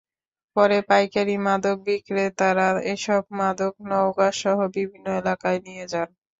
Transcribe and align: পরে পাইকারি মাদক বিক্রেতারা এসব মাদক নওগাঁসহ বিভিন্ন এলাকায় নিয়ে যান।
পরে 0.55 0.77
পাইকারি 0.89 1.35
মাদক 1.45 1.77
বিক্রেতারা 1.85 2.67
এসব 2.93 3.23
মাদক 3.39 3.73
নওগাঁসহ 3.89 4.57
বিভিন্ন 4.75 5.05
এলাকায় 5.21 5.59
নিয়ে 5.65 5.85
যান। 5.91 6.09